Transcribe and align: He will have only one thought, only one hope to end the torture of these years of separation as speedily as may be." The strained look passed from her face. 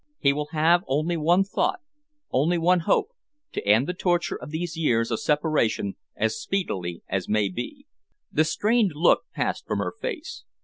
He 0.17 0.33
will 0.33 0.47
have 0.51 0.81
only 0.87 1.15
one 1.15 1.43
thought, 1.43 1.79
only 2.31 2.57
one 2.57 2.79
hope 2.79 3.09
to 3.51 3.63
end 3.67 3.85
the 3.85 3.93
torture 3.93 4.35
of 4.35 4.49
these 4.49 4.75
years 4.75 5.11
of 5.11 5.19
separation 5.19 5.95
as 6.15 6.41
speedily 6.41 7.03
as 7.07 7.29
may 7.29 7.49
be." 7.49 7.85
The 8.31 8.43
strained 8.45 8.93
look 8.95 9.25
passed 9.31 9.67
from 9.67 9.77
her 9.77 9.93
face. 10.01 10.43